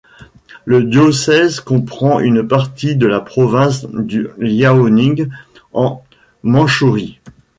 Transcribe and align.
Le 0.65 0.83
diocèse 0.83 1.59
comprend 1.59 2.19
une 2.21 2.47
partie 2.47 2.95
de 2.95 3.05
la 3.05 3.19
province 3.19 3.85
du 3.85 4.29
Liaoning 4.39 5.29
en 5.73 6.03
Mandchourie. 6.41 7.19